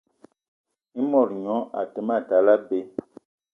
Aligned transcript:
I 0.99 1.01
mot 1.11 1.29
gnion 1.37 1.63
a 1.79 1.81
te 1.93 1.99
ma 2.07 2.15
tal 2.27 2.47
abei 2.53 2.83